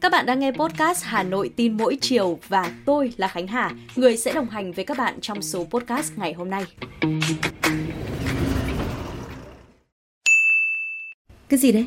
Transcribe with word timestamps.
Các 0.00 0.12
bạn 0.12 0.26
đang 0.26 0.38
nghe 0.38 0.52
podcast 0.52 1.04
Hà 1.04 1.22
Nội 1.22 1.50
tin 1.56 1.76
mỗi 1.76 1.98
chiều 2.00 2.38
và 2.48 2.72
tôi 2.84 3.12
là 3.16 3.28
Khánh 3.28 3.46
Hà, 3.46 3.70
người 3.96 4.16
sẽ 4.16 4.32
đồng 4.32 4.48
hành 4.48 4.72
với 4.72 4.84
các 4.84 4.98
bạn 4.98 5.20
trong 5.20 5.42
số 5.42 5.64
podcast 5.64 6.12
ngày 6.16 6.32
hôm 6.32 6.50
nay. 6.50 6.64
Cái 11.48 11.58
gì 11.58 11.72
đấy? 11.72 11.86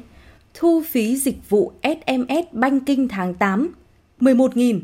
Thu 0.54 0.84
phí 0.90 1.18
dịch 1.18 1.50
vụ 1.50 1.72
SMS 1.84 2.46
banking 2.52 3.08
tháng 3.08 3.34
8 3.34 3.74
11.000 4.20 4.80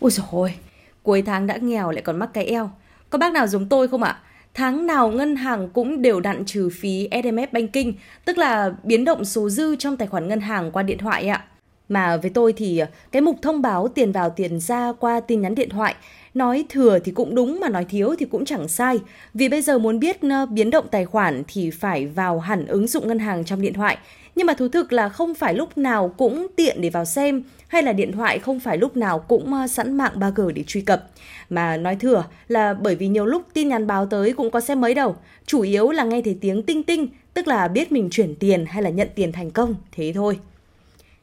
Ôi 0.00 0.10
trời 0.10 0.26
ơi, 0.32 0.54
cuối 1.02 1.22
tháng 1.22 1.46
đã 1.46 1.56
nghèo 1.56 1.90
lại 1.90 2.02
còn 2.02 2.18
mắc 2.18 2.30
cái 2.32 2.44
eo. 2.44 2.70
Có 3.10 3.18
bác 3.18 3.32
nào 3.32 3.46
giống 3.46 3.68
tôi 3.68 3.88
không 3.88 4.02
ạ? 4.02 4.22
Tháng 4.54 4.86
nào 4.86 5.10
ngân 5.10 5.36
hàng 5.36 5.68
cũng 5.68 6.02
đều 6.02 6.20
đặn 6.20 6.44
trừ 6.44 6.68
phí 6.72 7.08
SMS 7.22 7.52
banking, 7.52 7.92
tức 8.24 8.38
là 8.38 8.74
biến 8.84 9.04
động 9.04 9.24
số 9.24 9.48
dư 9.48 9.76
trong 9.76 9.96
tài 9.96 10.08
khoản 10.08 10.28
ngân 10.28 10.40
hàng 10.40 10.70
qua 10.72 10.82
điện 10.82 10.98
thoại 10.98 11.28
ạ. 11.28 11.44
Mà 11.88 12.16
với 12.16 12.30
tôi 12.30 12.52
thì 12.52 12.78
ờ, 12.78 12.86
cái 13.12 13.22
mục 13.22 13.36
thông 13.42 13.62
báo 13.62 13.88
tiền 13.88 14.12
vào 14.12 14.30
tiền 14.30 14.60
ra 14.60 14.92
qua 14.92 15.20
tin 15.20 15.40
nhắn 15.40 15.54
điện 15.54 15.68
thoại 15.68 15.94
Nói 16.38 16.64
thừa 16.68 16.98
thì 16.98 17.12
cũng 17.12 17.34
đúng 17.34 17.60
mà 17.60 17.68
nói 17.68 17.84
thiếu 17.84 18.14
thì 18.18 18.26
cũng 18.26 18.44
chẳng 18.44 18.68
sai. 18.68 18.98
Vì 19.34 19.48
bây 19.48 19.62
giờ 19.62 19.78
muốn 19.78 19.98
biết 19.98 20.20
ờ, 20.22 20.46
biến 20.46 20.70
động 20.70 20.84
tài 20.90 21.04
khoản 21.04 21.42
thì 21.48 21.70
phải 21.70 22.06
vào 22.06 22.38
hẳn 22.38 22.66
ứng 22.66 22.86
dụng 22.86 23.08
ngân 23.08 23.18
hàng 23.18 23.44
trong 23.44 23.62
điện 23.62 23.72
thoại. 23.72 23.98
Nhưng 24.34 24.46
mà 24.46 24.54
thú 24.54 24.68
thực 24.68 24.92
là 24.92 25.08
không 25.08 25.34
phải 25.34 25.54
lúc 25.54 25.78
nào 25.78 26.14
cũng 26.16 26.46
tiện 26.56 26.80
để 26.80 26.90
vào 26.90 27.04
xem 27.04 27.42
hay 27.68 27.82
là 27.82 27.92
điện 27.92 28.12
thoại 28.12 28.38
không 28.38 28.60
phải 28.60 28.78
lúc 28.78 28.96
nào 28.96 29.18
cũng 29.18 29.54
ờ, 29.54 29.66
sẵn 29.66 29.96
mạng 29.96 30.12
3G 30.14 30.50
để 30.50 30.64
truy 30.66 30.80
cập. 30.80 31.04
Mà 31.50 31.76
nói 31.76 31.96
thừa 31.96 32.24
là 32.48 32.74
bởi 32.74 32.94
vì 32.94 33.08
nhiều 33.08 33.26
lúc 33.26 33.42
tin 33.52 33.68
nhắn 33.68 33.86
báo 33.86 34.06
tới 34.06 34.32
cũng 34.32 34.50
có 34.50 34.60
xem 34.60 34.80
mấy 34.80 34.94
đâu. 34.94 35.16
Chủ 35.46 35.60
yếu 35.60 35.90
là 35.90 36.04
nghe 36.04 36.22
thấy 36.22 36.38
tiếng 36.40 36.62
tinh 36.62 36.82
tinh, 36.82 37.08
tức 37.34 37.48
là 37.48 37.68
biết 37.68 37.92
mình 37.92 38.08
chuyển 38.10 38.34
tiền 38.34 38.66
hay 38.66 38.82
là 38.82 38.90
nhận 38.90 39.08
tiền 39.14 39.32
thành 39.32 39.50
công, 39.50 39.74
thế 39.92 40.12
thôi. 40.14 40.38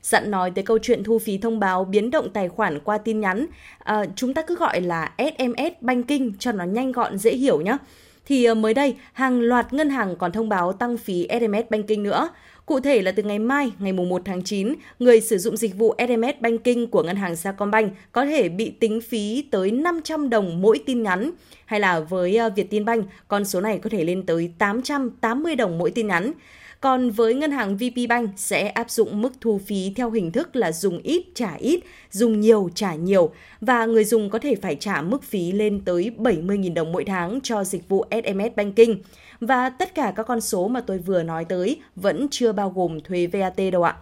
Dặn 0.05 0.31
nói 0.31 0.51
tới 0.55 0.63
câu 0.63 0.79
chuyện 0.81 1.03
thu 1.03 1.19
phí 1.19 1.37
thông 1.37 1.59
báo 1.59 1.85
biến 1.85 2.11
động 2.11 2.29
tài 2.33 2.49
khoản 2.49 2.79
qua 2.79 2.97
tin 2.97 3.19
nhắn, 3.19 3.45
à, 3.79 4.05
chúng 4.15 4.33
ta 4.33 4.41
cứ 4.41 4.55
gọi 4.55 4.81
là 4.81 5.11
SMS 5.17 5.73
banking 5.81 6.29
cho 6.39 6.51
nó 6.51 6.63
nhanh 6.63 6.91
gọn 6.91 7.17
dễ 7.17 7.31
hiểu 7.31 7.61
nhé. 7.61 7.77
Thì 8.25 8.45
à, 8.45 8.53
mới 8.53 8.73
đây, 8.73 8.95
hàng 9.13 9.41
loạt 9.41 9.73
ngân 9.73 9.89
hàng 9.89 10.15
còn 10.15 10.31
thông 10.31 10.49
báo 10.49 10.73
tăng 10.73 10.97
phí 10.97 11.27
SMS 11.39 11.69
banking 11.69 12.03
nữa. 12.03 12.29
Cụ 12.65 12.79
thể 12.79 13.01
là 13.01 13.11
từ 13.11 13.23
ngày 13.23 13.39
mai, 13.39 13.71
ngày 13.79 13.93
1 13.93 14.21
tháng 14.25 14.43
9, 14.43 14.73
người 14.99 15.21
sử 15.21 15.37
dụng 15.37 15.57
dịch 15.57 15.75
vụ 15.75 15.95
SMS 16.07 16.41
Banking 16.41 16.87
của 16.87 17.03
ngân 17.03 17.15
hàng 17.15 17.35
Sacombank 17.35 17.93
có 18.11 18.25
thể 18.25 18.49
bị 18.49 18.69
tính 18.69 19.01
phí 19.01 19.43
tới 19.51 19.71
500 19.71 20.29
đồng 20.29 20.61
mỗi 20.61 20.79
tin 20.85 21.03
nhắn. 21.03 21.31
Hay 21.65 21.79
là 21.79 21.99
với 21.99 22.37
à, 22.37 22.49
Vietinbank, 22.49 23.05
con 23.27 23.45
số 23.45 23.61
này 23.61 23.79
có 23.83 23.89
thể 23.89 24.03
lên 24.03 24.25
tới 24.25 24.51
880 24.57 25.55
đồng 25.55 25.77
mỗi 25.77 25.91
tin 25.91 26.07
nhắn. 26.07 26.31
Còn 26.85 27.09
với 27.09 27.33
ngân 27.33 27.51
hàng 27.51 27.77
VPBank 27.77 28.29
sẽ 28.35 28.67
áp 28.67 28.89
dụng 28.89 29.21
mức 29.21 29.33
thu 29.41 29.59
phí 29.65 29.93
theo 29.95 30.11
hình 30.11 30.31
thức 30.31 30.55
là 30.55 30.71
dùng 30.71 30.99
ít 31.03 31.23
trả 31.35 31.53
ít, 31.53 31.79
dùng 32.11 32.39
nhiều 32.39 32.69
trả 32.75 32.95
nhiều 32.95 33.31
và 33.61 33.85
người 33.85 34.03
dùng 34.03 34.29
có 34.29 34.39
thể 34.39 34.55
phải 34.55 34.75
trả 34.75 35.01
mức 35.01 35.23
phí 35.23 35.51
lên 35.51 35.81
tới 35.85 36.11
70.000 36.17 36.73
đồng 36.73 36.91
mỗi 36.91 37.03
tháng 37.05 37.39
cho 37.43 37.63
dịch 37.63 37.89
vụ 37.89 38.05
SMS 38.11 38.55
Banking. 38.55 38.91
Và 39.39 39.69
tất 39.69 39.95
cả 39.95 40.13
các 40.15 40.23
con 40.23 40.41
số 40.41 40.67
mà 40.67 40.81
tôi 40.81 40.97
vừa 40.97 41.23
nói 41.23 41.45
tới 41.45 41.81
vẫn 41.95 42.27
chưa 42.31 42.51
bao 42.51 42.69
gồm 42.75 42.99
thuế 43.01 43.27
VAT 43.27 43.59
đâu 43.71 43.83
ạ. 43.83 43.95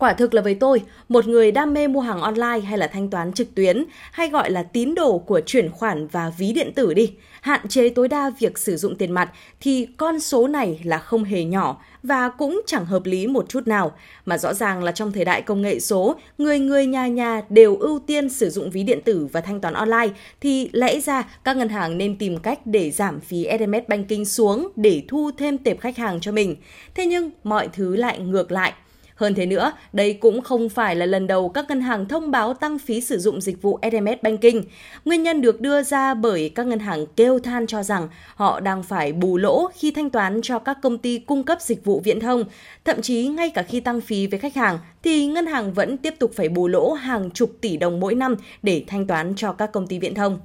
Quả 0.00 0.12
thực 0.12 0.34
là 0.34 0.42
với 0.42 0.54
tôi, 0.54 0.82
một 1.08 1.26
người 1.26 1.52
đam 1.52 1.74
mê 1.74 1.86
mua 1.86 2.00
hàng 2.00 2.20
online 2.20 2.60
hay 2.60 2.78
là 2.78 2.86
thanh 2.86 3.10
toán 3.10 3.32
trực 3.32 3.54
tuyến, 3.54 3.84
hay 4.12 4.28
gọi 4.28 4.50
là 4.50 4.62
tín 4.62 4.94
đồ 4.94 5.18
của 5.18 5.40
chuyển 5.46 5.70
khoản 5.70 6.06
và 6.06 6.32
ví 6.38 6.52
điện 6.52 6.72
tử 6.74 6.94
đi, 6.94 7.12
hạn 7.40 7.68
chế 7.68 7.88
tối 7.88 8.08
đa 8.08 8.30
việc 8.38 8.58
sử 8.58 8.76
dụng 8.76 8.96
tiền 8.96 9.12
mặt 9.12 9.30
thì 9.60 9.88
con 9.96 10.20
số 10.20 10.46
này 10.46 10.80
là 10.84 10.98
không 10.98 11.24
hề 11.24 11.44
nhỏ 11.44 11.82
và 12.02 12.28
cũng 12.28 12.60
chẳng 12.66 12.86
hợp 12.86 13.06
lý 13.06 13.26
một 13.26 13.48
chút 13.48 13.66
nào. 13.66 13.92
Mà 14.24 14.38
rõ 14.38 14.54
ràng 14.54 14.84
là 14.84 14.92
trong 14.92 15.12
thời 15.12 15.24
đại 15.24 15.42
công 15.42 15.62
nghệ 15.62 15.80
số, 15.80 16.16
người 16.38 16.58
người 16.58 16.86
nhà 16.86 17.06
nhà 17.06 17.42
đều 17.48 17.76
ưu 17.76 17.98
tiên 17.98 18.28
sử 18.28 18.50
dụng 18.50 18.70
ví 18.70 18.82
điện 18.82 19.00
tử 19.04 19.28
và 19.32 19.40
thanh 19.40 19.60
toán 19.60 19.74
online 19.74 20.08
thì 20.40 20.70
lẽ 20.72 21.00
ra 21.00 21.22
các 21.44 21.56
ngân 21.56 21.68
hàng 21.68 21.98
nên 21.98 22.18
tìm 22.18 22.38
cách 22.38 22.58
để 22.64 22.90
giảm 22.90 23.20
phí 23.20 23.46
SMS 23.58 23.88
banking 23.88 24.24
xuống 24.24 24.68
để 24.76 25.02
thu 25.08 25.30
thêm 25.38 25.58
tệp 25.58 25.80
khách 25.80 25.96
hàng 25.96 26.20
cho 26.20 26.32
mình. 26.32 26.56
Thế 26.94 27.06
nhưng 27.06 27.30
mọi 27.44 27.68
thứ 27.72 27.96
lại 27.96 28.18
ngược 28.18 28.52
lại. 28.52 28.72
Hơn 29.20 29.34
thế 29.34 29.46
nữa, 29.46 29.72
đây 29.92 30.14
cũng 30.14 30.42
không 30.42 30.68
phải 30.68 30.96
là 30.96 31.06
lần 31.06 31.26
đầu 31.26 31.48
các 31.48 31.64
ngân 31.68 31.80
hàng 31.80 32.08
thông 32.08 32.30
báo 32.30 32.54
tăng 32.54 32.78
phí 32.78 33.00
sử 33.00 33.18
dụng 33.18 33.40
dịch 33.40 33.62
vụ 33.62 33.78
SMS 33.82 34.22
Banking. 34.22 34.60
Nguyên 35.04 35.22
nhân 35.22 35.40
được 35.40 35.60
đưa 35.60 35.82
ra 35.82 36.14
bởi 36.14 36.52
các 36.54 36.66
ngân 36.66 36.78
hàng 36.78 37.06
kêu 37.16 37.38
than 37.38 37.66
cho 37.66 37.82
rằng 37.82 38.08
họ 38.34 38.60
đang 38.60 38.82
phải 38.82 39.12
bù 39.12 39.36
lỗ 39.36 39.70
khi 39.74 39.90
thanh 39.90 40.10
toán 40.10 40.40
cho 40.42 40.58
các 40.58 40.78
công 40.82 40.98
ty 40.98 41.18
cung 41.18 41.42
cấp 41.42 41.58
dịch 41.60 41.84
vụ 41.84 42.00
viễn 42.04 42.20
thông. 42.20 42.44
Thậm 42.84 43.02
chí 43.02 43.28
ngay 43.28 43.50
cả 43.50 43.62
khi 43.62 43.80
tăng 43.80 44.00
phí 44.00 44.26
với 44.26 44.38
khách 44.38 44.54
hàng 44.54 44.78
thì 45.02 45.26
ngân 45.26 45.46
hàng 45.46 45.72
vẫn 45.72 45.96
tiếp 45.96 46.14
tục 46.18 46.30
phải 46.34 46.48
bù 46.48 46.68
lỗ 46.68 46.92
hàng 46.92 47.30
chục 47.30 47.52
tỷ 47.60 47.76
đồng 47.76 48.00
mỗi 48.00 48.14
năm 48.14 48.34
để 48.62 48.84
thanh 48.86 49.06
toán 49.06 49.32
cho 49.36 49.52
các 49.52 49.72
công 49.72 49.86
ty 49.86 49.98
viễn 49.98 50.14
thông. 50.14 50.40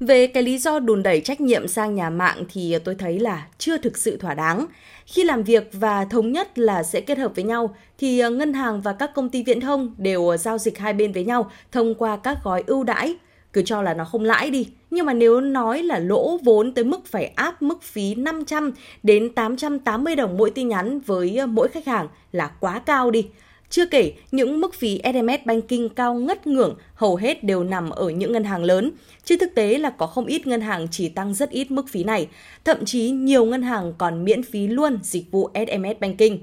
Về 0.00 0.26
cái 0.26 0.42
lý 0.42 0.58
do 0.58 0.78
đùn 0.78 1.02
đẩy 1.02 1.20
trách 1.20 1.40
nhiệm 1.40 1.68
sang 1.68 1.94
nhà 1.94 2.10
mạng 2.10 2.44
thì 2.52 2.78
tôi 2.84 2.94
thấy 2.94 3.18
là 3.18 3.46
chưa 3.58 3.78
thực 3.78 3.96
sự 3.98 4.16
thỏa 4.16 4.34
đáng. 4.34 4.66
Khi 5.06 5.24
làm 5.24 5.42
việc 5.42 5.70
và 5.72 6.04
thống 6.04 6.32
nhất 6.32 6.58
là 6.58 6.82
sẽ 6.82 7.00
kết 7.00 7.18
hợp 7.18 7.32
với 7.34 7.44
nhau 7.44 7.74
thì 7.98 8.18
ờ, 8.18 8.30
ngân 8.30 8.52
hàng 8.52 8.80
và 8.80 8.92
các 8.92 9.10
công 9.14 9.28
ty 9.28 9.42
viễn 9.42 9.60
thông 9.60 9.94
đều 9.98 10.28
ờ, 10.28 10.36
giao 10.36 10.58
dịch 10.58 10.78
hai 10.78 10.92
bên 10.92 11.12
với 11.12 11.24
nhau 11.24 11.50
thông 11.72 11.94
qua 11.94 12.16
các 12.16 12.38
gói 12.44 12.62
ưu 12.66 12.84
đãi. 12.84 13.16
Cứ 13.52 13.62
cho 13.62 13.82
là 13.82 13.94
nó 13.94 14.04
không 14.04 14.24
lãi 14.24 14.50
đi, 14.50 14.68
nhưng 14.90 15.06
mà 15.06 15.14
nếu 15.14 15.40
nói 15.40 15.82
là 15.82 15.98
lỗ 15.98 16.38
vốn 16.44 16.74
tới 16.74 16.84
mức 16.84 17.06
phải 17.06 17.24
áp 17.24 17.62
mức 17.62 17.82
phí 17.82 18.14
500 18.14 18.72
đến 19.02 19.34
880 19.34 20.16
đồng 20.16 20.36
mỗi 20.36 20.50
tin 20.50 20.68
nhắn 20.68 21.00
với 21.00 21.36
ờ, 21.36 21.46
mỗi 21.46 21.68
khách 21.68 21.86
hàng 21.86 22.08
là 22.32 22.50
quá 22.60 22.78
cao 22.78 23.10
đi. 23.10 23.26
Chưa 23.70 23.86
kể, 23.86 24.12
những 24.32 24.60
mức 24.60 24.74
phí 24.74 25.00
SMS 25.04 25.44
Banking 25.46 25.88
cao 25.96 26.14
ngất 26.14 26.46
ngưỡng 26.46 26.76
hầu 26.94 27.16
hết 27.16 27.44
đều 27.44 27.64
nằm 27.64 27.90
ở 27.90 28.08
những 28.08 28.32
ngân 28.32 28.44
hàng 28.44 28.64
lớn. 28.64 28.90
Chứ 29.24 29.36
thực 29.40 29.54
tế 29.54 29.78
là 29.78 29.90
có 29.90 30.06
không 30.06 30.26
ít 30.26 30.46
ngân 30.46 30.60
hàng 30.60 30.88
chỉ 30.90 31.08
tăng 31.08 31.34
rất 31.34 31.50
ít 31.50 31.70
mức 31.70 31.88
phí 31.88 32.04
này. 32.04 32.28
Thậm 32.64 32.84
chí 32.84 33.10
nhiều 33.10 33.44
ngân 33.44 33.62
hàng 33.62 33.92
còn 33.98 34.24
miễn 34.24 34.42
phí 34.42 34.66
luôn 34.66 34.98
dịch 35.02 35.30
vụ 35.30 35.50
SMS 35.54 36.00
Banking. 36.00 36.38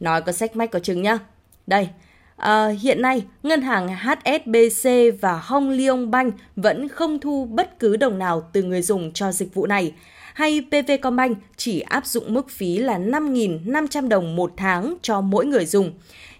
Nói 0.00 0.22
có 0.22 0.32
sách 0.32 0.56
mách 0.56 0.70
có 0.70 0.78
chừng 0.78 1.02
nhá. 1.02 1.18
Đây, 1.66 1.88
À, 2.36 2.68
hiện 2.68 3.02
nay, 3.02 3.22
ngân 3.42 3.62
hàng 3.62 3.88
HSBC 3.88 4.90
và 5.20 5.40
Hong 5.42 5.70
Leong 5.70 6.10
Bank 6.10 6.34
vẫn 6.56 6.88
không 6.88 7.18
thu 7.18 7.44
bất 7.44 7.78
cứ 7.78 7.96
đồng 7.96 8.18
nào 8.18 8.50
từ 8.52 8.62
người 8.62 8.82
dùng 8.82 9.12
cho 9.12 9.32
dịch 9.32 9.54
vụ 9.54 9.66
này. 9.66 9.92
Hay 10.34 10.60
PVcomBank 10.70 11.38
chỉ 11.56 11.80
áp 11.80 12.06
dụng 12.06 12.34
mức 12.34 12.50
phí 12.50 12.78
là 12.78 12.98
5.500 12.98 14.08
đồng 14.08 14.36
một 14.36 14.52
tháng 14.56 14.94
cho 15.02 15.20
mỗi 15.20 15.46
người 15.46 15.66
dùng. 15.66 15.92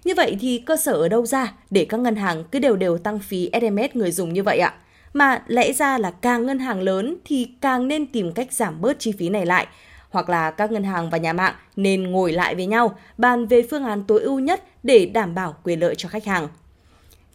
Như 0.07 0.15
vậy 0.15 0.37
thì 0.41 0.59
cơ 0.59 0.77
sở 0.77 0.93
ở 0.93 1.09
đâu 1.09 1.27
ra 1.27 1.53
để 1.71 1.87
các 1.89 2.01
ngân 2.01 2.17
hàng 2.17 2.45
cứ 2.45 2.59
đều 2.59 2.77
đều 2.77 2.99
tăng 2.99 3.19
phí 3.19 3.51
SMS 3.53 3.97
người 3.97 4.11
dùng 4.11 4.33
như 4.33 4.43
vậy 4.43 4.59
ạ? 4.59 4.75
Mà 5.13 5.43
lẽ 5.47 5.73
ra 5.73 5.99
là 5.99 6.11
càng 6.11 6.47
ngân 6.47 6.59
hàng 6.59 6.83
lớn 6.83 7.17
thì 7.25 7.49
càng 7.61 7.89
nên 7.89 8.07
tìm 8.07 8.33
cách 8.33 8.53
giảm 8.53 8.81
bớt 8.81 8.99
chi 8.99 9.13
phí 9.19 9.29
này 9.29 9.47
lại. 9.47 9.67
Hoặc 10.11 10.29
là 10.29 10.51
các 10.51 10.73
ngân 10.73 10.85
hàng 10.85 11.11
và 11.11 11.19
nhà 11.19 11.33
mạng 11.33 11.55
nên 11.77 12.03
ngồi 12.03 12.33
lại 12.33 12.55
với 12.55 12.67
nhau, 12.67 12.99
bàn 13.19 13.47
về 13.47 13.63
phương 13.71 13.85
án 13.85 14.05
tối 14.05 14.21
ưu 14.21 14.39
nhất 14.39 14.65
để 14.83 15.07
đảm 15.07 15.35
bảo 15.35 15.57
quyền 15.65 15.81
lợi 15.81 15.95
cho 15.95 16.09
khách 16.09 16.25
hàng. 16.25 16.49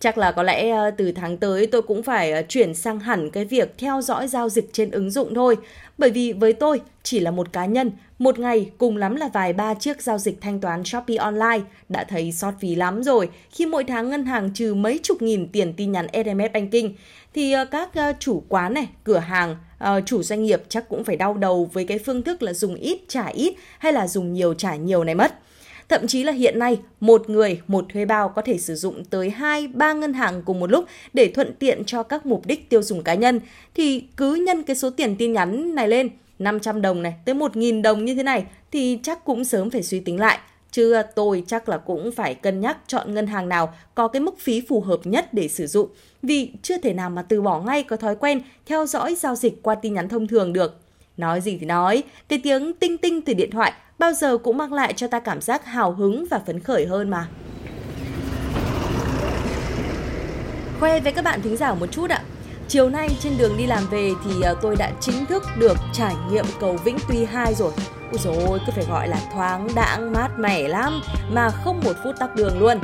Chắc 0.02 0.18
là 0.18 0.32
có 0.32 0.44
lẽ 0.44 0.70
ờ, 0.70 0.92
từ 0.92 1.12
tháng 1.12 1.38
tới 1.38 1.68
tôi 1.68 1.82
cũng 1.82 2.04
phải 2.04 2.32
ờ, 2.32 2.42
chuyển 2.50 2.74
sang 2.74 3.00
hẳn 3.00 3.30
cái 3.30 3.46
việc 3.46 3.74
theo 3.78 4.02
dõi 4.02 4.28
giao 4.28 4.50
dịch 4.50 4.70
trên 4.74 4.92
ứng 4.92 5.12
dụng 5.12 5.34
thôi. 5.36 5.58
Bởi 5.98 6.12
vì 6.12 6.34
với 6.34 6.54
tôi 6.54 6.82
chỉ 7.04 7.20
là 7.20 7.32
một 7.32 7.54
cá 7.54 7.66
nhân, 7.66 7.92
một 8.20 8.40
ngày 8.40 8.72
cùng 8.78 8.98
lắm 8.98 9.16
là 9.16 9.30
vài 9.34 9.54
ba 9.54 9.74
chiếc 9.74 10.02
giao 10.02 10.18
dịch 10.18 10.42
thanh 10.42 10.60
toán 10.60 10.84
Shopee 10.84 11.18
online 11.18 11.60
đã 11.90 12.04
thấy 12.04 12.32
sót 12.32 12.54
phí 12.60 12.76
lắm 12.76 13.04
rồi. 13.04 13.30
Khi 13.52 13.66
mỗi 13.66 13.84
tháng 13.84 14.10
ngân 14.10 14.26
hàng 14.26 14.50
trừ 14.54 14.74
mấy 14.74 15.00
chục 15.04 15.22
nghìn 15.22 15.48
tiền 15.48 15.74
tin 15.74 15.92
nhắn 15.92 16.08
SMS 16.14 16.54
banking 16.54 16.90
thì 17.34 17.52
ờ, 17.52 17.66
các 17.66 17.90
chủ 18.20 18.44
quán 18.50 18.74
này, 18.74 18.88
cửa 19.04 19.20
hàng, 19.20 19.56
chủ 20.06 20.24
doanh 20.24 20.44
nghiệp 20.44 20.62
chắc 20.70 20.90
cũng 20.90 21.04
phải 21.04 21.16
đau 21.16 21.34
đầu 21.34 21.70
với 21.74 21.86
cái 21.86 22.00
phương 22.00 22.22
thức 22.22 22.44
là 22.44 22.54
dùng 22.54 22.76
ít 22.76 23.00
trả 23.08 23.28
ít 23.28 23.54
hay 23.80 23.94
là 23.94 24.08
dùng 24.08 24.34
nhiều 24.34 24.54
trả 24.54 24.76
nhiều 24.76 25.04
này 25.04 25.16
mất. 25.16 25.34
Thậm 25.92 26.08
chí 26.08 26.24
là 26.24 26.32
hiện 26.32 26.60
nay, 26.60 26.80
một 27.00 27.30
người, 27.30 27.62
một 27.68 27.86
thuê 27.94 28.06
bao 28.06 28.30
có 28.30 28.42
thể 28.42 28.58
sử 28.58 28.76
dụng 28.76 29.06
tới 29.06 29.30
2, 29.30 29.68
3 29.68 29.94
ngân 29.94 30.14
hàng 30.14 30.42
cùng 30.46 30.60
một 30.60 30.72
lúc 30.72 30.86
để 31.14 31.32
thuận 31.36 31.54
tiện 31.60 31.86
cho 31.86 32.04
các 32.04 32.26
mục 32.26 32.46
đích 32.46 32.70
tiêu 32.70 32.84
dùng 32.84 33.04
cá 33.04 33.14
nhân. 33.14 33.40
Thì 33.76 34.04
cứ 34.18 34.36
nhân 34.36 34.64
cái 34.64 34.76
số 34.76 34.90
tiền 34.90 35.16
tin 35.16 35.34
nhắn 35.34 35.76
này 35.76 35.88
lên, 35.88 36.10
500 36.40 36.82
đồng 36.82 37.04
này, 37.04 37.14
tới 37.26 37.36
1.000 37.36 37.82
đồng 37.82 38.06
như 38.06 38.16
thế 38.16 38.24
này 38.24 38.46
thì 38.72 39.00
chắc 39.04 39.26
cũng 39.26 39.46
sớm 39.46 39.70
phải 39.70 39.84
suy 39.84 40.00
tính 40.00 40.20
lại. 40.20 40.40
Chứ 40.72 40.94
à, 40.94 41.04
tôi 41.16 41.44
chắc 41.48 41.70
là 41.70 41.78
cũng 41.78 42.12
phải 42.12 42.36
cân 42.36 42.62
nhắc 42.62 42.78
chọn 42.88 43.14
ngân 43.14 43.28
hàng 43.28 43.50
nào 43.50 43.74
có 43.96 44.08
cái 44.08 44.20
mức 44.20 44.40
phí 44.40 44.62
phù 44.70 44.82
hợp 44.82 45.00
nhất 45.04 45.34
để 45.34 45.48
sử 45.48 45.68
dụng. 45.68 45.90
Vì 46.22 46.52
chưa 46.62 46.78
thể 46.78 46.94
nào 46.94 47.10
mà 47.10 47.22
từ 47.22 47.42
bỏ 47.42 47.62
ngay 47.62 47.84
có 47.84 47.96
thói 47.96 48.16
quen 48.16 48.42
theo 48.66 48.86
dõi 48.86 49.16
giao 49.16 49.36
dịch 49.36 49.64
qua 49.64 49.76
tin 49.76 49.94
nhắn 49.94 50.10
thông 50.10 50.28
thường 50.28 50.54
được. 50.54 50.80
Nói 51.18 51.42
gì 51.42 51.58
thì 51.60 51.66
nói, 51.66 52.04
cái 52.28 52.40
tiếng 52.44 52.74
tinh 52.74 52.98
tinh 52.98 53.22
từ 53.22 53.34
điện 53.34 53.52
thoại 53.52 53.74
bao 54.02 54.14
giờ 54.14 54.38
cũng 54.38 54.58
mang 54.58 54.74
lại 54.74 54.94
cho 54.94 55.08
ta 55.08 55.20
cảm 55.20 55.42
giác 55.42 55.66
hào 55.66 55.92
hứng 55.92 56.26
và 56.30 56.40
phấn 56.40 56.60
khởi 56.60 56.86
hơn 56.86 57.10
mà. 57.10 57.28
Khoe 60.80 61.00
với 61.00 61.12
các 61.12 61.24
bạn 61.26 61.42
thính 61.42 61.58
giả 61.58 61.74
một 61.74 61.86
chút 61.92 62.10
ạ. 62.10 62.22
Chiều 62.68 62.90
nay 62.90 63.10
trên 63.20 63.34
đường 63.38 63.58
đi 63.58 63.66
làm 63.66 63.88
về 63.92 64.12
thì 64.26 64.42
ờ, 64.42 64.56
tôi 64.62 64.76
đã 64.76 64.92
chính 65.00 65.26
thức 65.26 65.44
được 65.60 65.78
trải 65.94 66.16
nghiệm 66.32 66.46
cầu 66.60 66.78
Vĩnh 66.86 66.98
Tuy 67.10 67.26
2 67.26 67.54
rồi. 67.54 67.72
Ôi 68.12 68.20
dồi 68.24 68.60
cứ 68.66 68.72
phải 68.76 68.86
gọi 68.90 69.08
là 69.08 69.18
thoáng 69.34 69.68
đãng 69.76 70.14
mát 70.14 70.30
mẻ 70.40 70.68
lắm, 70.68 71.02
mà 71.32 71.50
không 71.50 71.82
một 71.84 71.94
phút 72.04 72.16
tắc 72.20 72.36
đường 72.36 72.60
luôn. 72.60 72.80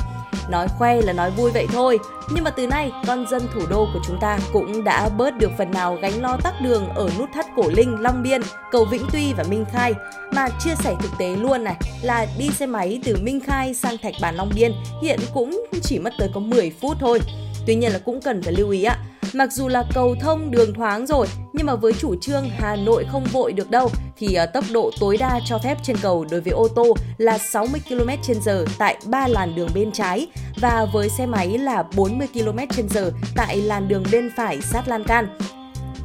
Nói 0.49 0.67
khoe 0.77 1.01
là 1.01 1.13
nói 1.13 1.31
vui 1.31 1.51
vậy 1.51 1.67
thôi, 1.73 1.99
nhưng 2.29 2.43
mà 2.43 2.49
từ 2.49 2.67
nay 2.67 2.91
con 3.07 3.25
dân 3.29 3.41
thủ 3.53 3.61
đô 3.69 3.87
của 3.93 3.99
chúng 4.07 4.19
ta 4.21 4.39
cũng 4.53 4.83
đã 4.83 5.09
bớt 5.09 5.37
được 5.37 5.51
phần 5.57 5.71
nào 5.71 5.97
gánh 6.01 6.21
lo 6.21 6.37
tắc 6.43 6.53
đường 6.61 6.89
ở 6.89 7.09
nút 7.19 7.29
thắt 7.33 7.45
Cổ 7.55 7.63
Linh, 7.69 7.99
Long 7.99 8.23
Biên, 8.23 8.41
cầu 8.71 8.85
Vĩnh 8.85 9.05
Tuy 9.11 9.33
và 9.33 9.43
Minh 9.49 9.65
Khai. 9.71 9.93
Mà 10.33 10.49
chia 10.59 10.75
sẻ 10.75 10.95
thực 10.99 11.11
tế 11.17 11.35
luôn 11.35 11.63
này 11.63 11.75
là 12.01 12.27
đi 12.37 12.49
xe 12.49 12.65
máy 12.65 13.01
từ 13.03 13.17
Minh 13.21 13.39
Khai 13.39 13.73
sang 13.73 13.97
Thạch 13.97 14.13
Bản 14.21 14.35
Long 14.35 14.51
Biên 14.55 14.71
hiện 15.01 15.19
cũng 15.33 15.65
chỉ 15.81 15.99
mất 15.99 16.13
tới 16.19 16.29
có 16.33 16.39
10 16.39 16.71
phút 16.81 16.97
thôi. 16.99 17.19
Tuy 17.67 17.75
nhiên 17.75 17.91
là 17.91 17.99
cũng 18.05 18.21
cần 18.21 18.43
phải 18.43 18.53
lưu 18.53 18.69
ý 18.69 18.83
ạ, 18.83 18.97
Mặc 19.33 19.51
dù 19.51 19.67
là 19.67 19.83
cầu 19.93 20.15
thông 20.21 20.51
đường 20.51 20.73
thoáng 20.73 21.05
rồi, 21.05 21.27
nhưng 21.53 21.65
mà 21.65 21.75
với 21.75 21.93
chủ 21.93 22.15
trương 22.15 22.49
Hà 22.57 22.75
Nội 22.75 23.05
không 23.11 23.23
vội 23.31 23.53
được 23.53 23.71
đâu 23.71 23.89
thì 24.19 24.33
ờ, 24.33 24.45
tốc 24.45 24.63
độ 24.71 24.91
tối 24.99 25.17
đa 25.17 25.39
cho 25.45 25.57
phép 25.57 25.77
trên 25.83 25.97
cầu 26.01 26.25
đối 26.31 26.41
với 26.41 26.53
ô 26.53 26.67
tô 26.67 26.93
là 27.17 27.37
60 27.37 27.81
km/h 27.89 28.65
tại 28.77 28.97
3 29.05 29.27
làn 29.27 29.55
đường 29.55 29.69
bên 29.75 29.91
trái 29.91 30.27
và 30.61 30.85
với 30.93 31.09
xe 31.09 31.25
máy 31.25 31.57
là 31.57 31.83
40 31.95 32.27
km/h 32.33 33.11
tại 33.35 33.57
làn 33.57 33.87
đường 33.87 34.03
bên 34.11 34.31
phải 34.35 34.61
sát 34.61 34.87
lan 34.87 35.03
can. 35.03 35.37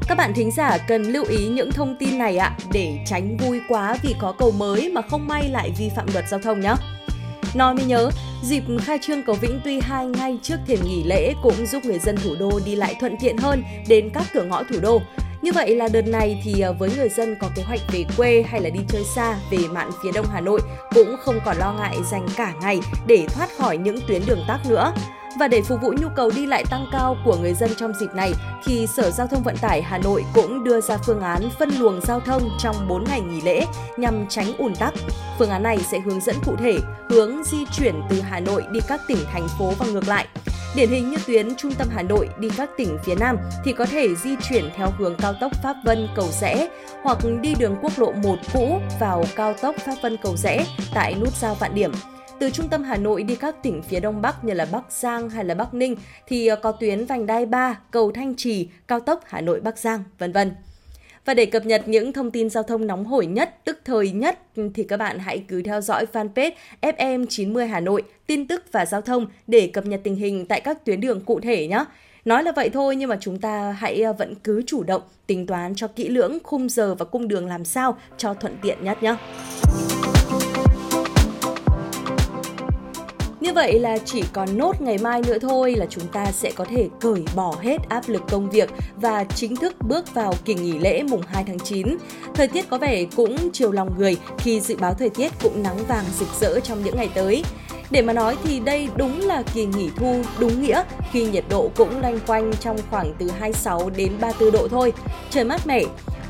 Các 0.08 0.14
bạn 0.18 0.32
thính 0.34 0.50
giả 0.50 0.78
cần 0.78 1.02
lưu 1.02 1.24
ý 1.24 1.46
những 1.46 1.72
thông 1.72 1.96
tin 1.98 2.18
này 2.18 2.36
ạ 2.36 2.56
để 2.72 2.98
tránh 3.06 3.36
vui 3.36 3.60
quá 3.68 3.96
vì 4.02 4.14
có 4.18 4.32
cầu 4.38 4.50
mới 4.50 4.90
mà 4.92 5.02
không 5.02 5.28
may 5.28 5.48
lại 5.48 5.70
vi 5.78 5.90
phạm 5.96 6.06
luật 6.12 6.28
giao 6.28 6.40
thông 6.40 6.60
nhé. 6.60 6.74
Nói 7.54 7.74
mới 7.74 7.84
nhớ, 7.84 8.10
dịp 8.42 8.62
khai 8.84 8.98
trương 9.02 9.22
cầu 9.22 9.36
Vĩnh 9.40 9.60
Tuy 9.64 9.80
2 9.80 10.06
ngay 10.06 10.38
trước 10.42 10.56
thềm 10.66 10.78
nghỉ 10.84 11.02
lễ 11.04 11.34
cũng 11.42 11.66
giúp 11.66 11.84
người 11.84 11.98
dân 11.98 12.16
thủ 12.16 12.34
đô 12.38 12.60
đi 12.64 12.76
lại 12.76 12.96
thuận 13.00 13.16
tiện 13.20 13.36
hơn 13.36 13.62
đến 13.88 14.10
các 14.14 14.26
cửa 14.34 14.42
ngõ 14.42 14.62
thủ 14.62 14.76
đô. 14.80 15.00
Như 15.42 15.52
vậy 15.52 15.76
là 15.76 15.88
đợt 15.88 16.06
này 16.06 16.42
thì 16.44 16.60
ờ, 16.60 16.72
với 16.72 16.90
người 16.96 17.08
dân 17.08 17.36
có 17.40 17.48
kế 17.54 17.62
hoạch 17.62 17.80
về 17.92 18.04
quê 18.16 18.44
hay 18.48 18.60
là 18.60 18.70
đi 18.70 18.80
chơi 18.88 19.04
xa 19.04 19.36
về 19.50 19.58
mạn 19.58 19.90
phía 20.02 20.12
đông 20.12 20.26
Hà 20.32 20.40
Nội 20.40 20.60
cũng 20.94 21.16
không 21.20 21.40
còn 21.44 21.56
lo 21.56 21.72
ngại 21.72 21.96
dành 22.10 22.26
cả 22.36 22.54
ngày 22.60 22.80
để 23.06 23.26
thoát 23.28 23.48
khỏi 23.58 23.76
những 23.76 23.98
tuyến 24.08 24.22
đường 24.26 24.44
tắc 24.48 24.60
nữa. 24.68 24.92
Và 25.38 25.48
để 25.48 25.62
phục 25.62 25.80
vụ 25.82 25.94
nhu 26.00 26.08
cầu 26.16 26.30
đi 26.36 26.46
lại 26.46 26.64
tăng 26.70 26.86
cao 26.92 27.16
của 27.24 27.36
người 27.36 27.54
dân 27.54 27.70
trong 27.76 27.92
dịp 28.00 28.14
này, 28.14 28.32
thì 28.64 28.86
Sở 28.86 29.10
Giao 29.10 29.26
thông 29.26 29.42
Vận 29.42 29.56
tải 29.56 29.82
Hà 29.82 29.98
Nội 29.98 30.24
cũng 30.34 30.64
đưa 30.64 30.80
ra 30.80 30.96
phương 30.96 31.20
án 31.20 31.48
phân 31.58 31.70
luồng 31.78 32.00
giao 32.00 32.20
thông 32.20 32.50
trong 32.58 32.88
4 32.88 33.04
ngày 33.04 33.20
nghỉ 33.20 33.40
lễ 33.40 33.66
nhằm 33.96 34.26
tránh 34.28 34.52
ùn 34.58 34.74
tắc. 34.74 34.94
Phương 35.38 35.50
án 35.50 35.62
này 35.62 35.78
sẽ 35.90 36.00
hướng 36.00 36.20
dẫn 36.20 36.36
cụ 36.46 36.56
thể 36.56 36.78
hướng 37.08 37.44
di 37.44 37.58
chuyển 37.72 37.94
từ 38.10 38.20
Hà 38.20 38.40
Nội 38.40 38.64
đi 38.72 38.80
các 38.88 39.00
tỉnh, 39.08 39.18
thành 39.32 39.48
phố 39.58 39.72
và 39.78 39.86
ngược 39.86 40.08
lại. 40.08 40.26
Điển 40.76 40.88
hình 40.88 41.10
như 41.10 41.16
tuyến 41.26 41.56
trung 41.56 41.72
tâm 41.78 41.88
Hà 41.90 42.02
Nội 42.02 42.28
đi 42.38 42.48
các 42.56 42.70
tỉnh 42.76 42.98
phía 43.04 43.14
Nam 43.14 43.36
thì 43.64 43.72
có 43.72 43.86
thể 43.86 44.14
di 44.14 44.30
chuyển 44.48 44.64
theo 44.76 44.88
hướng 44.98 45.16
cao 45.16 45.34
tốc 45.40 45.52
Pháp 45.62 45.76
Vân 45.84 46.08
Cầu 46.16 46.28
Rẽ 46.40 46.68
hoặc 47.02 47.18
đi 47.40 47.54
đường 47.58 47.76
quốc 47.82 47.92
lộ 47.96 48.12
1 48.12 48.36
cũ 48.52 48.80
vào 49.00 49.24
cao 49.36 49.54
tốc 49.62 49.74
Pháp 49.76 49.94
Vân 50.02 50.16
Cầu 50.16 50.36
Rẽ 50.36 50.66
tại 50.94 51.14
nút 51.14 51.36
giao 51.36 51.54
Vạn 51.54 51.74
Điểm 51.74 51.92
từ 52.40 52.50
trung 52.50 52.68
tâm 52.68 52.82
Hà 52.82 52.96
Nội 52.96 53.22
đi 53.22 53.36
các 53.36 53.62
tỉnh 53.62 53.82
phía 53.82 54.00
Đông 54.00 54.22
Bắc 54.22 54.44
như 54.44 54.54
là 54.54 54.66
Bắc 54.72 54.92
Giang 54.92 55.30
hay 55.30 55.44
là 55.44 55.54
Bắc 55.54 55.74
Ninh 55.74 55.96
thì 56.26 56.46
ờ, 56.46 56.56
có 56.56 56.72
tuyến 56.72 57.06
vành 57.06 57.26
đai 57.26 57.46
3, 57.46 57.78
cầu 57.90 58.12
Thanh 58.12 58.36
Trì, 58.36 58.68
cao 58.88 59.00
tốc 59.00 59.20
Hà 59.26 59.40
Nội 59.40 59.60
Bắc 59.60 59.78
Giang, 59.78 60.04
vân 60.18 60.32
vân. 60.32 60.52
Và 61.24 61.34
để 61.34 61.46
cập 61.46 61.66
nhật 61.66 61.88
những 61.88 62.12
thông 62.12 62.30
tin 62.30 62.50
giao 62.50 62.62
thông 62.62 62.86
nóng 62.86 63.04
hổi 63.04 63.26
nhất, 63.26 63.54
tức 63.64 63.78
thời 63.84 64.10
nhất 64.10 64.38
thì 64.74 64.84
các 64.84 64.96
bạn 64.96 65.18
hãy 65.18 65.44
cứ 65.48 65.62
theo 65.62 65.80
dõi 65.80 66.06
fanpage 66.12 66.50
FM90 66.82 67.68
Hà 67.68 67.80
Nội, 67.80 68.02
tin 68.26 68.46
tức 68.46 68.64
và 68.72 68.86
giao 68.86 69.00
thông 69.00 69.26
để 69.46 69.70
cập 69.72 69.86
nhật 69.86 70.00
tình 70.04 70.16
hình 70.16 70.46
tại 70.46 70.60
các 70.60 70.84
tuyến 70.84 71.00
đường 71.00 71.20
cụ 71.20 71.40
thể 71.40 71.66
nhé. 71.66 71.84
Nói 72.24 72.42
là 72.42 72.52
vậy 72.52 72.70
thôi 72.70 72.96
nhưng 72.96 73.08
mà 73.08 73.16
chúng 73.20 73.38
ta 73.38 73.72
hãy 73.72 74.02
ờ, 74.02 74.12
vẫn 74.12 74.34
cứ 74.34 74.62
chủ 74.66 74.82
động 74.82 75.02
tính 75.26 75.46
toán 75.46 75.74
cho 75.74 75.88
kỹ 75.88 76.08
lưỡng 76.08 76.38
khung 76.42 76.68
giờ 76.68 76.94
và 76.94 77.04
cung 77.04 77.28
đường 77.28 77.46
làm 77.46 77.64
sao 77.64 77.96
cho 78.16 78.34
thuận 78.34 78.56
tiện 78.62 78.84
nhất 78.84 79.02
nhé. 79.02 79.16
Như 83.42 83.52
vậy 83.52 83.78
là 83.78 83.98
chỉ 83.98 84.22
còn 84.32 84.58
nốt 84.58 84.80
ngày 84.80 84.98
mai 84.98 85.22
nữa 85.26 85.38
thôi 85.38 85.74
là 85.76 85.86
chúng 85.86 86.06
ta 86.06 86.32
sẽ 86.32 86.52
có 86.56 86.64
thể 86.64 86.88
cởi 87.00 87.24
bỏ 87.34 87.54
hết 87.62 87.76
áp 87.88 88.08
lực 88.08 88.22
công 88.30 88.50
việc 88.50 88.70
và 88.96 89.24
chính 89.24 89.56
thức 89.56 89.74
bước 89.80 90.14
vào 90.14 90.34
kỳ 90.44 90.54
nghỉ 90.54 90.78
lễ 90.78 91.02
mùng 91.02 91.22
2 91.26 91.44
tháng 91.46 91.58
9. 91.58 91.96
Thời 92.34 92.48
tiết 92.48 92.68
có 92.70 92.78
vẻ 92.78 93.04
cũng 93.16 93.36
chiều 93.52 93.72
lòng 93.72 93.94
người 93.98 94.16
khi 94.38 94.60
dự 94.60 94.76
báo 94.76 94.94
thời 94.94 95.10
tiết 95.10 95.32
cũng 95.42 95.62
nắng 95.62 95.76
vàng 95.88 96.04
rực 96.18 96.28
rỡ 96.40 96.60
trong 96.60 96.84
những 96.84 96.96
ngày 96.96 97.08
tới. 97.14 97.44
Để 97.90 98.02
mà 98.02 98.12
nói 98.12 98.36
thì 98.44 98.60
đây 98.60 98.88
đúng 98.96 99.20
là 99.20 99.42
kỳ 99.54 99.66
nghỉ 99.66 99.88
thu 99.96 100.22
đúng 100.38 100.62
nghĩa 100.62 100.82
khi 101.12 101.24
nhiệt 101.24 101.44
độ 101.50 101.70
cũng 101.76 102.00
loanh 102.00 102.18
quanh 102.26 102.52
trong 102.60 102.76
khoảng 102.90 103.14
từ 103.18 103.30
26 103.30 103.90
đến 103.90 104.12
34 104.20 104.52
độ 104.52 104.68
thôi. 104.68 104.92
Trời 105.30 105.44
mát 105.44 105.66
mẻ, 105.66 105.82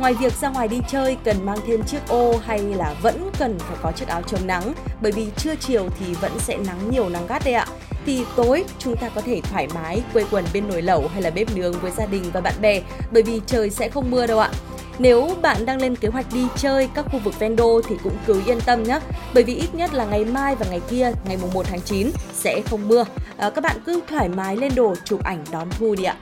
Ngoài 0.03 0.15
việc 0.15 0.33
ra 0.41 0.49
ngoài 0.49 0.69
đi 0.69 0.81
chơi 0.89 1.17
cần 1.25 1.37
mang 1.47 1.59
thêm 1.67 1.83
chiếc 1.85 2.09
ô 2.09 2.35
hay 2.45 2.59
là 2.59 2.95
vẫn 3.03 3.31
cần 3.39 3.59
phải 3.59 3.77
có 3.83 3.93
chiếc 3.93 4.09
áo 4.09 4.23
chống 4.23 4.47
nắng 4.47 4.75
bởi 5.01 5.13
vì 5.13 5.27
trưa 5.37 5.55
chiều 5.57 5.89
thì 5.99 6.15
vẫn 6.15 6.33
sẽ 6.39 6.57
nắng 6.57 6.91
nhiều 6.91 7.09
nắng 7.09 7.27
gắt 7.27 7.45
đấy 7.45 7.55
ạ. 7.55 7.67
Thì 8.07 8.25
tối 8.37 8.65
chúng 8.79 8.97
ta 8.97 9.09
có 9.15 9.21
thể 9.21 9.41
thoải 9.41 9.69
mái 9.75 10.03
quây 10.13 10.25
quần 10.31 10.45
bên 10.53 10.69
nồi 10.69 10.83
lẩu 10.83 11.09
hay 11.13 11.23
là 11.23 11.31
bếp 11.31 11.57
nướng 11.57 11.73
với 11.73 11.91
gia 11.91 12.07
đình 12.07 12.25
và 12.33 12.41
bạn 12.41 12.55
bè 12.61 12.81
bởi 13.11 13.23
vì 13.23 13.41
trời 13.47 13.71
sẽ 13.71 13.89
không 13.89 14.11
mưa 14.11 14.27
đâu 14.27 14.39
ạ. 14.39 14.51
Nếu 14.99 15.31
bạn 15.43 15.67
đang 15.67 15.81
lên 15.81 15.97
kế 15.97 16.09
hoạch 16.09 16.27
đi 16.33 16.47
chơi 16.57 16.89
các 16.95 17.07
khu 17.13 17.19
vực 17.19 17.39
ven 17.39 17.57
đô 17.57 17.81
thì 17.89 17.97
cũng 18.05 18.17
cứ 18.27 18.43
yên 18.47 18.61
tâm 18.61 18.83
nhé. 18.83 19.01
Bởi 19.35 19.45
vì 19.45 19.55
ít 19.55 19.75
nhất 19.75 19.95
là 19.95 20.05
ngày 20.05 20.25
mai 20.25 20.55
và 20.55 20.67
ngày 20.71 20.81
kia, 20.91 21.13
ngày 21.27 21.39
mùng 21.43 21.53
1 21.53 21.67
tháng 21.69 21.81
9 21.81 22.11
sẽ 22.35 22.61
không 22.71 22.89
mưa. 22.89 23.05
À, 23.37 23.51
các 23.51 23.61
bạn 23.61 23.77
cứ 23.87 24.01
thoải 24.09 24.29
mái 24.29 24.57
lên 24.57 24.73
đồ 24.75 24.95
chụp 25.05 25.25
ảnh 25.25 25.45
đón 25.53 25.69
thu 25.79 25.95
đi 25.95 26.05
ạ. 26.05 26.17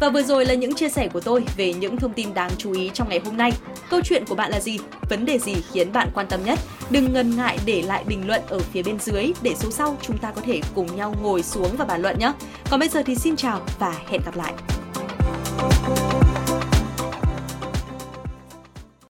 Và 0.00 0.10
vừa 0.10 0.22
rồi 0.22 0.44
là 0.46 0.54
những 0.54 0.74
chia 0.74 0.88
sẻ 0.88 1.08
của 1.08 1.20
tôi 1.20 1.44
về 1.56 1.72
những 1.72 1.96
thông 1.96 2.12
tin 2.12 2.34
đáng 2.34 2.50
chú 2.58 2.72
ý 2.72 2.90
trong 2.94 3.08
ngày 3.08 3.20
hôm 3.24 3.36
nay. 3.36 3.52
Câu 3.90 4.00
chuyện 4.04 4.24
của 4.28 4.34
bạn 4.34 4.50
là 4.50 4.60
gì? 4.60 4.78
Vấn 5.10 5.24
đề 5.24 5.38
gì 5.38 5.54
khiến 5.72 5.92
bạn 5.92 6.08
quan 6.14 6.26
tâm 6.26 6.40
nhất? 6.44 6.58
Đừng 6.90 7.12
ngần 7.12 7.36
ngại 7.36 7.58
để 7.64 7.82
lại 7.82 8.04
bình 8.06 8.26
luận 8.26 8.42
ở 8.48 8.58
phía 8.58 8.82
bên 8.82 8.98
dưới 8.98 9.32
để 9.42 9.54
số 9.56 9.70
sau 9.70 9.96
chúng 10.02 10.18
ta 10.18 10.30
có 10.30 10.40
thể 10.40 10.60
cùng 10.74 10.96
nhau 10.96 11.14
ngồi 11.22 11.42
xuống 11.42 11.76
và 11.76 11.84
bàn 11.84 12.02
luận 12.02 12.18
nhé. 12.18 12.32
Còn 12.70 12.80
bây 12.80 12.88
giờ 12.88 13.02
thì 13.06 13.14
xin 13.14 13.36
chào 13.36 13.60
và 13.78 13.94
hẹn 14.10 14.20
gặp 14.24 14.36
lại. 14.36 14.52